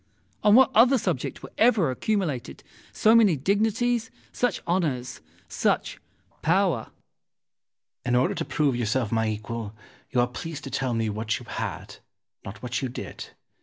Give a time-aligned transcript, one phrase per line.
[0.43, 5.99] On what other subject were ever accumulated so many dignities, such honours, such
[6.41, 6.85] power?
[6.87, 8.01] Ximenes.
[8.07, 9.75] In order to prove yourself my equal,
[10.09, 11.97] you are pleased to tell me what you had,
[12.43, 13.27] not what you did.